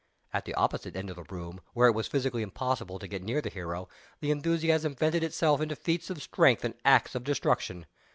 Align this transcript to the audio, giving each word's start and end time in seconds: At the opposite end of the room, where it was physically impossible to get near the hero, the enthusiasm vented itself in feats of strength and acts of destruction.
At 0.33 0.45
the 0.45 0.55
opposite 0.55 0.95
end 0.95 1.11
of 1.11 1.15
the 1.15 1.25
room, 1.25 1.61
where 1.75 1.87
it 1.87 1.91
was 1.93 2.07
physically 2.07 2.41
impossible 2.41 2.97
to 2.97 3.07
get 3.07 3.21
near 3.21 3.39
the 3.39 3.51
hero, 3.51 3.87
the 4.19 4.31
enthusiasm 4.31 4.95
vented 4.95 5.23
itself 5.23 5.61
in 5.61 5.69
feats 5.75 6.09
of 6.09 6.23
strength 6.23 6.65
and 6.65 6.73
acts 6.83 7.13
of 7.13 7.23
destruction. 7.23 7.85